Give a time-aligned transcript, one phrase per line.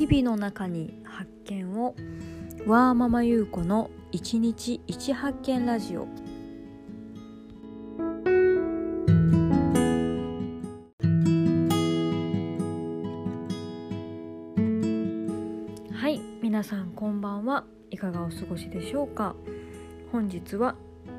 [0.00, 1.94] 日々の中に発見を
[2.66, 6.08] ワーママ優子の一日一発見ラジオ。
[15.92, 17.66] はい皆さんこんばんは。
[17.90, 19.36] いかがお過ごしでしょうか？
[20.12, 20.76] 本日は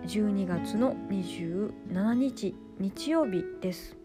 [0.07, 3.95] 12月の27日日曜日です。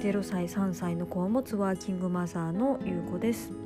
[0.00, 3.61] 0歳3歳の子を持つワーキングマザーのゆうこです。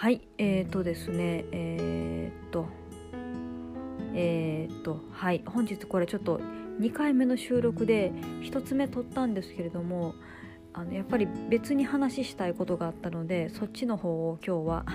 [0.00, 2.68] はいえーとですねえー、っと
[4.14, 6.40] えー、っとはい本日これちょっと
[6.78, 10.14] 2回目の収録で1つ目撮ったんですけれども
[10.72, 14.86] あのやっぱり別に話したいことがあったのでそっちの方を今日は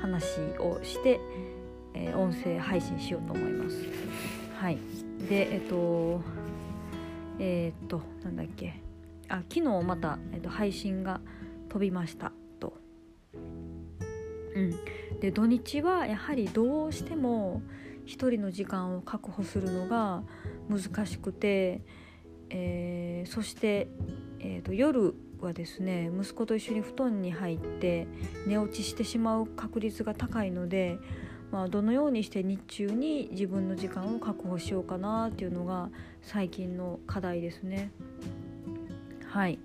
[0.00, 1.18] 話をして、
[1.94, 3.76] えー、音声配信しようと思います。
[4.60, 4.78] はい
[5.28, 6.20] でえっと
[7.40, 8.80] えー、っとなんだっけ
[9.28, 11.20] あ昨日また、えっと、配信が
[11.68, 12.30] 飛びました。
[14.56, 17.60] うん、で土日はやはりどうしても
[18.06, 20.22] 一人の時間を確保するのが
[20.70, 21.82] 難しくて、
[22.48, 23.88] えー、そして、
[24.40, 28.08] えーと、夜はですね息子と一緒に布団に入って
[28.46, 30.98] 寝落ちしてしまう確率が高いので、
[31.52, 35.90] まあ、どのようにして日中に自分の時間を確保しようかなっていうのが
[36.22, 37.90] 最近の課題ですね。
[39.26, 39.58] はい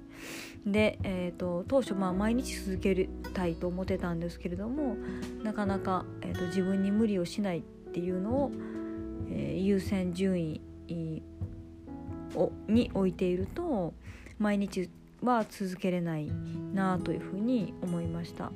[0.66, 2.94] で、えーと、当初まあ毎日続け
[3.32, 4.96] たいと思ってたんですけれども
[5.44, 8.52] なかなか、えーと、自分に無理をしないっていうのを、
[9.30, 10.62] えー、優先順位
[12.36, 13.94] をに置いていると
[14.40, 14.90] 毎日
[15.22, 16.32] は続けれない
[16.74, 18.52] なというふうに思いました。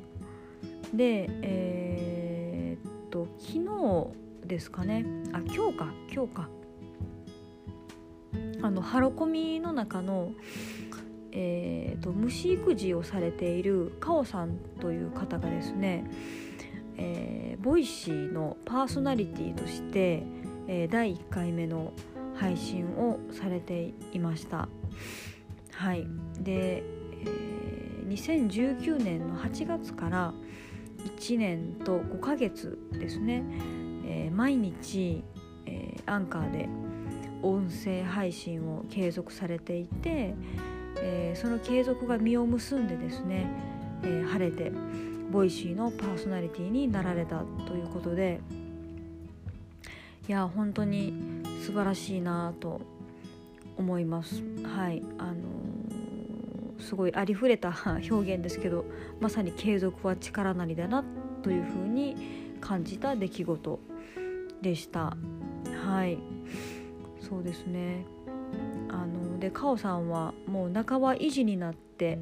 [0.94, 3.60] で、えー、っと昨
[4.44, 6.50] 日ですかねあ今日か今日か
[8.62, 10.32] あのハロコミの中の、
[11.38, 16.06] えーと、虫育児をされているカオさんという方がですね、
[16.98, 20.24] えー、 Voicy のパーソナリティとして、
[20.68, 21.92] えー、第1回目の
[22.36, 24.70] 配信をされていました。
[25.72, 26.08] はい
[26.40, 30.34] で、えー、2019年の8月から
[31.18, 33.44] 1年と5ヶ月ですね、
[34.06, 35.22] えー、毎日、
[35.66, 36.70] えー、アンカーで
[37.44, 40.34] 音声配信を継続されていて、
[41.08, 43.46] えー、その継続が実を結んでですね、
[44.02, 44.72] えー、晴れて
[45.32, 48.40] Voicy のパーソナリティになられたということで
[50.28, 51.14] いや本当に
[51.64, 52.82] 素晴らしいなと
[53.78, 54.42] 思います。
[54.64, 57.76] はいあのー、すごいありふれた
[58.10, 58.86] 表現ですけど
[59.20, 61.04] まさに継続は力なりだな
[61.44, 63.80] というふうに感じた出来事
[64.62, 65.16] でした。
[65.86, 66.18] はい
[67.20, 68.06] そうですね
[68.90, 72.18] あのでカオさんはもう半ば維持になって、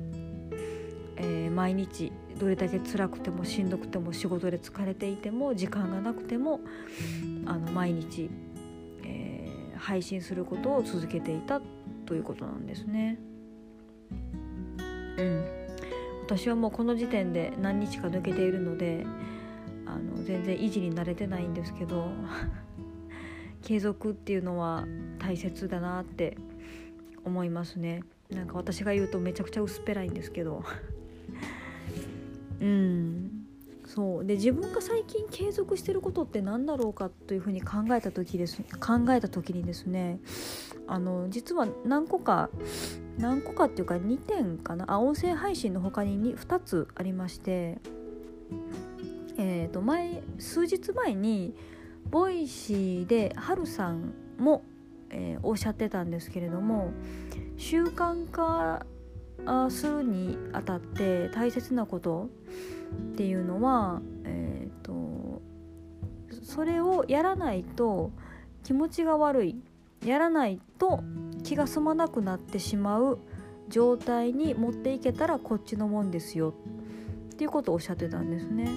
[1.16, 6.60] えー、毎日どれだけ辛くてもしんどくても仕事で疲れていても時間がなくても
[7.46, 8.30] あの毎日、
[9.06, 11.62] えー、配信することを続けていた
[12.06, 13.18] ということなんですね。
[15.18, 15.46] うん、
[16.26, 19.06] 私はもうこの時点で何日か抜けているので
[19.86, 22.12] あの全然維持に慣れてないんですけど
[23.64, 24.86] 継続っていうのは
[25.20, 26.36] 大切だなって
[27.26, 28.04] 思いますね。
[28.30, 30.64] なんか私が言うとめちゃくちゃ薄っぺらいんですけど。
[32.62, 33.46] うん。
[33.86, 34.26] そう。
[34.26, 40.20] で自分が最近継続してることって何だろうかというふうに考えた時です考えた時にですね
[40.88, 42.50] あの実は何個か
[43.18, 44.86] 何個かっていうか2点かな？
[44.88, 47.80] あ音声配信の他に 2, 2つありまして。
[49.38, 51.56] えー、と前数日前に
[52.10, 54.64] Voicy でハルさんも、
[55.14, 56.92] えー、おっしゃってたんですけれども
[57.58, 58.86] 習慣化
[59.70, 62.30] するにあたって大切なこと
[63.14, 65.42] っていうのは、えーと、
[66.44, 68.12] それをやらないと
[68.64, 69.56] 気持ちが悪い
[70.06, 71.04] やらないと
[71.44, 73.20] 気が済まなくなってしまう
[73.70, 76.54] 状態に持っていけたらこっちのもんですよ
[77.34, 78.70] っていうことをおっしゃってたんですね。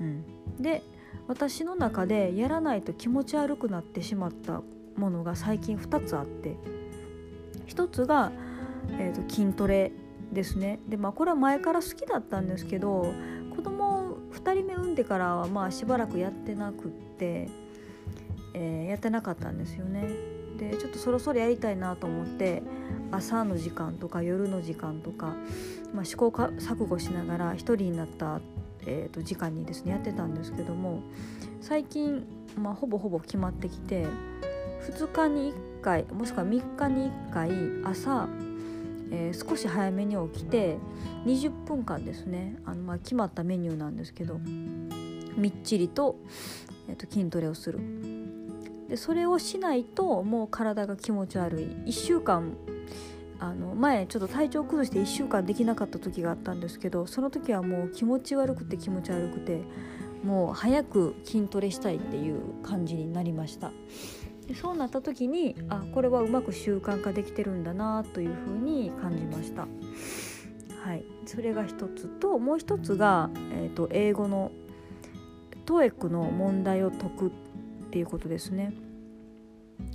[0.00, 0.24] うん、
[0.60, 0.82] で
[1.28, 4.62] 私の中でやらないと気持ち悪くなってしまった
[4.96, 6.56] ものが最近2つあって
[7.66, 8.32] 1つが、
[8.98, 9.92] えーと、筋トレ
[10.32, 10.80] ですね。
[10.88, 13.12] でまあこれは前から好きだったんですけど
[13.54, 17.48] 子供2人目産んでからはまあしばらくやってなくって、
[18.54, 20.08] えー、やってなかったんですよね。
[20.58, 22.62] でちょっとそろそろやりたいなと思って
[23.10, 25.34] 朝の時間とか夜の時間とか、
[25.92, 28.40] まあ、試行錯誤しながら1人になった
[28.86, 31.02] えー、と時間にですねやってたんですけども
[31.60, 34.06] 最近、まあ、ほぼほぼ決まってきて
[34.88, 37.50] 2日に1回もしくは3日に1回
[37.84, 38.28] 朝、
[39.10, 40.78] えー、少し早めに起きて
[41.26, 44.38] 20分間ですねあのまあ決まったメニューなんですけど
[45.36, 46.16] みっちりと,、
[46.88, 47.80] えー、と筋トレをする。
[48.88, 51.64] でそれをしないともう体が気持ち悪い。
[51.64, 52.54] 1週間
[53.42, 59.62] あの前ちょっと体調崩して1週間できなかった時があったんですけどその時はもう気持ち悪くて気持ち悪くて
[60.22, 63.72] もう早く筋トレしたいっていう感じになりました。
[64.46, 69.66] でそうなった時にあこれはうまく習慣化できてるんだなというふうに感じました。
[70.82, 71.04] はい。
[71.26, 74.50] それが一つともう一つが、えーと、英語の
[75.66, 77.30] TOEIC の問題を解くっ
[77.90, 78.72] ていうことですね。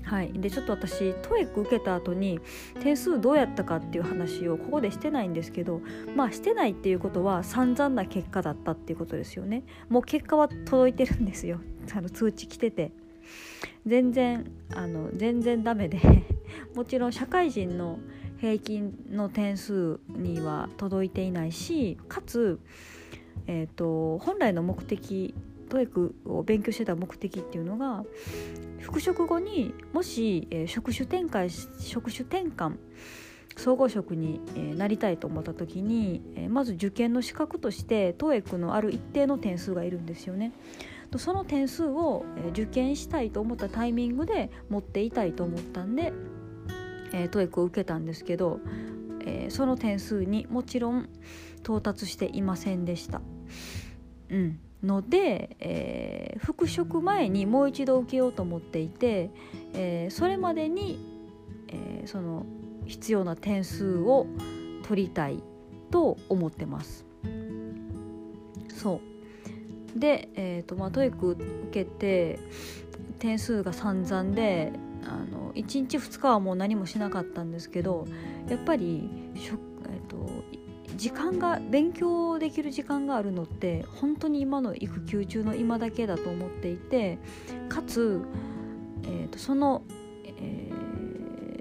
[0.03, 2.39] はい、でちょっと私 TOEIC 受けた後に
[2.81, 5.81] 点数どうやったかっていう話をここでしてないんですけど
[6.15, 9.63] まあしてないっていうことは散々な結果だったっていうことですよね。
[9.89, 11.59] もう結果は届いてるんですよ。
[11.93, 12.91] あの通知来てて。
[13.85, 16.00] 全然あの全然ダメで
[16.75, 18.00] もちろん社会人の
[18.39, 22.59] 平均の点数には届いていないしかつ、
[23.47, 25.33] えーと、本来の目的
[25.69, 28.03] TOEIC を勉強してた目的っていうのが
[28.79, 31.50] 復職後にもし、えー、職種転換
[31.81, 32.77] 職種転換
[33.57, 40.53] 総合職に、えー、なりたいと思った時に、えー、まず受験の資格として TOEIC のある一定の点数がいるんですよね。
[41.18, 46.12] その点数を受験したいと思ったタイミングで持っていたいと思ったんで、
[47.13, 48.59] えー、 TOEIC を受けたんですけど、
[49.25, 51.09] えー、その点数にもちろん
[51.59, 53.21] 到達していませんでした。
[54.30, 59.31] うん、ので、えー、復職前にもう一度受けようと思っていて、
[59.74, 61.00] えー、それまでに、
[61.69, 62.45] えー、その
[62.86, 64.27] 必要な点数を
[64.83, 65.42] 取りたい
[65.92, 67.06] と思ってます。
[68.69, 69.16] そう
[69.95, 71.38] で、えーとまあ、 TOEIC 受
[71.72, 72.39] けて
[73.19, 74.72] 点数が散々で
[75.04, 78.06] あの1日2日はもう何もしなかったんですけど
[78.50, 79.56] やっぱりしょ、
[79.89, 80.28] えーと、
[80.95, 87.18] 時間が勉強できる時間があるのって本当に今の育休中の今だけだと思っていて
[87.69, 88.22] かつ、
[89.04, 89.84] えーと、その、
[90.25, 90.72] え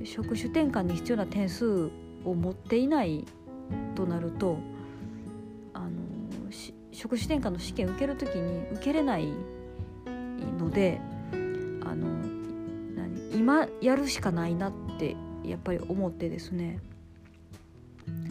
[0.00, 1.90] ー、職種転換に必要な点数
[2.25, 3.25] を持っていない
[3.94, 4.58] となると
[6.96, 9.31] 職種転換の試験受ける時に受けれない
[10.58, 10.98] ので
[11.84, 12.06] あの
[13.34, 15.14] 今やるしかないなって
[15.44, 16.81] やっぱり思ってですね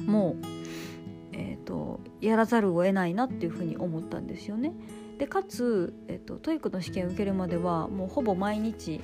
[0.07, 0.45] もう、
[1.33, 4.73] えーと、やらざるを得ないなっていうふうに思ったんですよね。
[5.19, 8.99] でかつ、えーと、 TOEIC の試験受けるまではもうほぼ毎日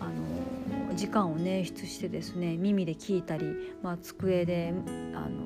[0.00, 3.46] あの時間を捻出してですね耳で聞いたり、
[3.82, 4.72] まあ、机で
[5.14, 5.38] あの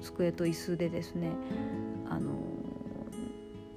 [0.00, 1.30] 机と椅子でですね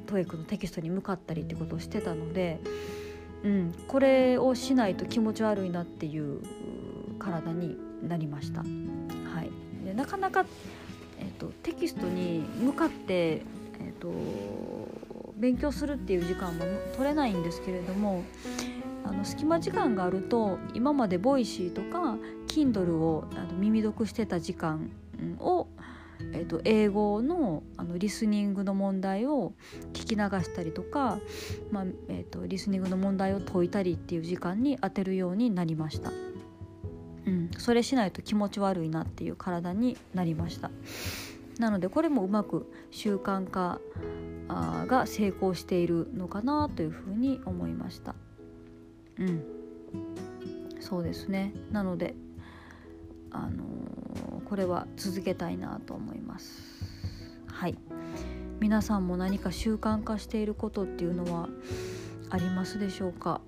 [0.07, 2.59] TOEIC のテキストに向かったりってことをしてたので、
[3.44, 6.42] うん、これをしないと気持ち悪いなっていう
[7.19, 8.62] 体になりました。
[8.62, 10.45] はい、でなかなか、
[11.19, 13.44] えーと、テキストに向かって、
[13.80, 14.09] えーと、
[15.36, 16.65] 勉強するっていう時間も
[16.95, 18.24] 取れないんですけれども
[19.04, 22.18] あの隙間時間があると今まで Voicy とか
[22.48, 24.89] Kindle をあの耳読してた時間
[25.39, 25.68] を
[26.38, 29.54] えーと、英語のあのリスニングの問題を
[29.94, 31.19] 聞き流したりとか、
[31.72, 36.12] まあえーと、リスニングの問題を解いたりっていう時間に当てるようになりました。
[37.25, 40.69] うん、それしないと気持ち悪いなっていう体になりました。
[41.59, 43.81] なのでこれもうまく習慣化
[44.85, 48.14] が成功しているのかなというふうに思いました。
[49.18, 49.44] うん。
[50.80, 51.54] そうですね。
[51.71, 52.14] なので
[53.31, 56.62] あのこれは続けたいなと思います。
[57.48, 57.78] はい。
[58.60, 61.48] 皆さんも何か習慣化していることっていうのは
[62.30, 63.42] ありますでしょうか？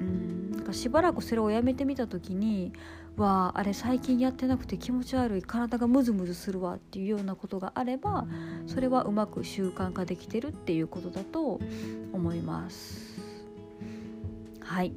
[0.00, 0.52] うん。
[0.52, 2.72] なんかしばらくそれをやめてみた時に
[3.16, 5.42] わああれ最近やってなくて気持ち悪い。
[5.42, 8.26] 体がムズムズするわっていうようなことがあれば
[8.66, 11.60] それはうまく習慣化できてるっていうことだと
[12.12, 13.20] 思います。
[14.60, 14.94] はい。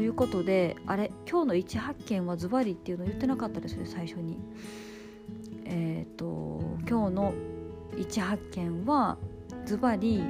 [0.00, 4.38] いうことであれ今日の1発見はズバリっていうの言ってなかったですね最初に。
[5.64, 7.34] えっ、ー、と今日の
[7.96, 9.18] 1発見は
[9.64, 10.22] ズバリ、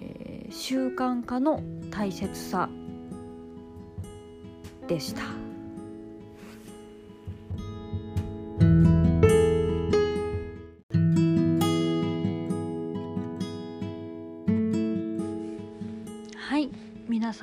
[0.00, 2.68] えー、習慣化の大切さ
[4.86, 5.43] でした。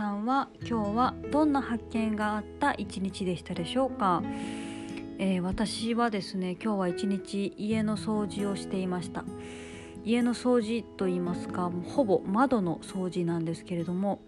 [0.02, 4.24] さんは今日はどんな発見があった一日でしたでしょうか、
[5.20, 9.24] えー、私はですね今日は一日家の掃除をしていました。
[10.04, 14.22] 家の掃除と言いますかほぼ窓の掃除なんですけれども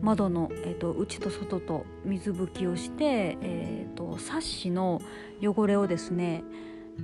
[0.00, 5.02] 窓の、えーと、内と外と水拭きをして、えーと、サッシの
[5.42, 6.42] 汚れをですね、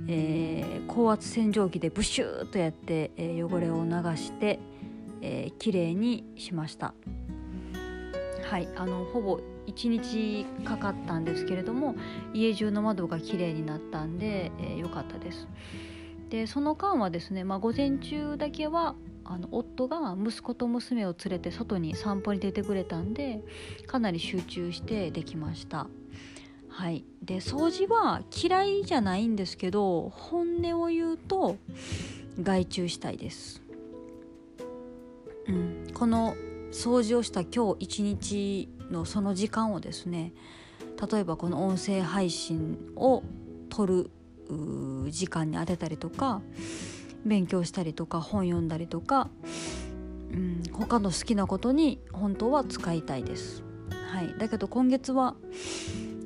[0.07, 4.59] えー、高圧洗浄機でブシューとやって、えー、汚れを流して、
[5.21, 6.95] えー、きれいにしました。
[8.51, 11.95] はいあのほぼ1日かかったんですけれども
[12.33, 15.47] 家中の窓がきれいになったんで、えー、かったです。
[16.29, 23.41] でその間はですね、まあ、午前中だけはあの夫が息子と娘を連れて外に散歩に出てくれたんで
[23.87, 25.87] かなり集中してできました。
[26.67, 27.05] はい。
[27.23, 31.55] で掃除は嫌いじゃないんですけど本音を言うと
[32.41, 33.61] 外注したいです。
[35.47, 35.87] うん。
[35.93, 36.35] この
[36.71, 40.33] 掃除をした今日一日のその時間をですね
[41.11, 43.23] 例えばこの音声配信を
[43.69, 44.09] 撮る
[45.09, 46.41] 時間に当てたりとか
[47.25, 49.29] 勉強したりとか本読んだりとか、
[50.31, 53.63] うん、他の好きなことに本当は使いたいです。
[54.11, 55.35] はい、だけど今月は、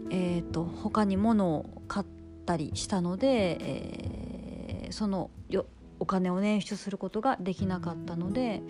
[0.10, 2.06] えーと、他に物を買っ
[2.46, 5.66] たりしたので、えー、そのよ
[6.00, 8.64] お金を捻出することができなかったので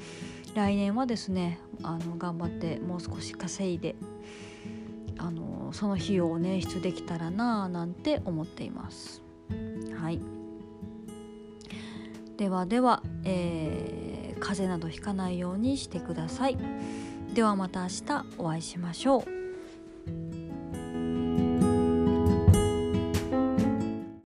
[0.55, 3.95] 来年はですねあの頑張ってもう少し稼いで
[5.17, 9.21] あのその費用を捻出できたらななんて思っています。
[9.99, 10.19] はい
[12.37, 16.57] ではでは、えー、風邪などひかないようにしてください。
[17.33, 19.34] ではまた明日お会いしましょう。